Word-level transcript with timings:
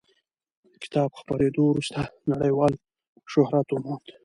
د 0.71 0.73
کتاب 0.83 1.09
خپرېدو 1.19 1.61
وروسته 1.69 1.99
نړیوال 2.31 2.73
شهرت 3.31 3.67
وموند. 3.69 4.07